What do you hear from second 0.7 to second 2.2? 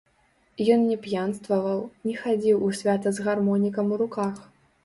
Ён не п'янстваваў, не